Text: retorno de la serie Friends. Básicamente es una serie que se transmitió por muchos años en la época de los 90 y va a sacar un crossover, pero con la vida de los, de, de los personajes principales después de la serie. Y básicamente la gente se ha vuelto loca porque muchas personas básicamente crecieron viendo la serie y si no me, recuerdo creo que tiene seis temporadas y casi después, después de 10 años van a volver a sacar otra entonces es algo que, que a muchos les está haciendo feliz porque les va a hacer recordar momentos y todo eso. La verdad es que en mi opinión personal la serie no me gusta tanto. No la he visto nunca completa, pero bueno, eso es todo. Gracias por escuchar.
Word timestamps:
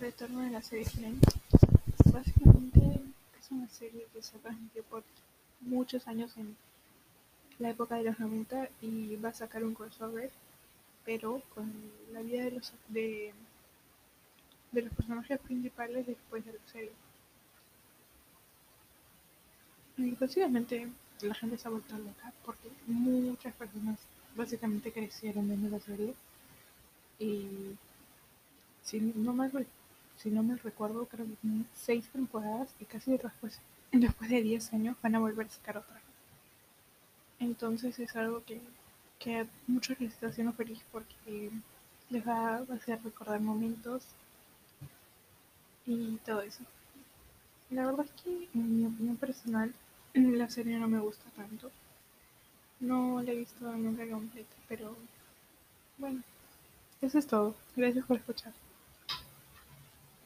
retorno 0.00 0.40
de 0.40 0.50
la 0.50 0.62
serie 0.62 0.84
Friends. 0.84 1.20
Básicamente 2.12 3.00
es 3.40 3.50
una 3.50 3.68
serie 3.68 4.06
que 4.12 4.22
se 4.22 4.38
transmitió 4.38 4.82
por 4.84 5.02
muchos 5.60 6.06
años 6.06 6.36
en 6.36 6.56
la 7.58 7.70
época 7.70 7.96
de 7.96 8.04
los 8.04 8.20
90 8.20 8.68
y 8.82 9.16
va 9.16 9.30
a 9.30 9.34
sacar 9.34 9.64
un 9.64 9.74
crossover, 9.74 10.30
pero 11.04 11.42
con 11.54 11.72
la 12.12 12.22
vida 12.22 12.44
de 12.44 12.52
los, 12.52 12.72
de, 12.88 13.32
de 14.72 14.82
los 14.82 14.94
personajes 14.94 15.40
principales 15.40 16.06
después 16.06 16.44
de 16.46 16.52
la 16.52 16.72
serie. 16.72 16.92
Y 19.98 20.12
básicamente 20.12 20.88
la 21.22 21.34
gente 21.34 21.58
se 21.58 21.66
ha 21.66 21.70
vuelto 21.72 21.98
loca 21.98 22.32
porque 22.44 22.70
muchas 22.86 23.52
personas 23.54 23.98
básicamente 24.36 24.92
crecieron 24.92 25.48
viendo 25.48 25.68
la 25.68 25.80
serie 25.80 26.14
y 27.20 27.76
si 28.82 28.98
no 29.00 29.32
me, 29.32 30.56
recuerdo 30.56 31.06
creo 31.06 31.26
que 31.26 31.36
tiene 31.36 31.64
seis 31.74 32.08
temporadas 32.08 32.74
y 32.80 32.86
casi 32.86 33.12
después, 33.12 33.60
después 33.92 34.30
de 34.30 34.42
10 34.42 34.72
años 34.74 34.96
van 35.00 35.14
a 35.14 35.20
volver 35.20 35.46
a 35.46 35.50
sacar 35.50 35.78
otra 35.78 36.00
entonces 37.40 37.98
es 37.98 38.14
algo 38.16 38.44
que, 38.44 38.60
que 39.18 39.40
a 39.40 39.46
muchos 39.66 39.98
les 40.00 40.12
está 40.12 40.28
haciendo 40.28 40.52
feliz 40.52 40.80
porque 40.92 41.50
les 42.10 42.26
va 42.26 42.56
a 42.56 42.74
hacer 42.74 43.02
recordar 43.02 43.40
momentos 43.40 44.04
y 45.86 46.16
todo 46.18 46.42
eso. 46.42 46.62
La 47.70 47.86
verdad 47.86 48.04
es 48.04 48.22
que 48.22 48.48
en 48.54 48.78
mi 48.78 48.86
opinión 48.86 49.16
personal 49.16 49.72
la 50.14 50.50
serie 50.50 50.78
no 50.78 50.88
me 50.88 51.00
gusta 51.00 51.24
tanto. 51.36 51.70
No 52.80 53.22
la 53.22 53.32
he 53.32 53.36
visto 53.36 53.72
nunca 53.72 54.08
completa, 54.08 54.56
pero 54.68 54.96
bueno, 55.98 56.22
eso 57.00 57.18
es 57.18 57.26
todo. 57.26 57.54
Gracias 57.76 58.04
por 58.06 58.16
escuchar. 58.16 58.52